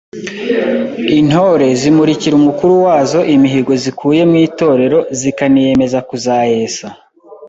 Intore 1.19 1.67
zimurikira 1.79 2.33
umukuru 2.37 2.73
wazo 2.85 3.19
imihigo 3.35 3.71
zikuye 3.83 4.21
mu 4.29 4.35
Itorero 4.47 4.99
zikaniyemeza 5.19 5.99
kuzayesa,. 6.09 6.87